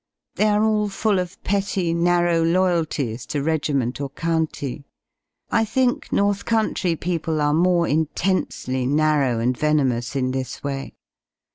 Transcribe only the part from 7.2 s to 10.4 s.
are more intensely narrow and venomous in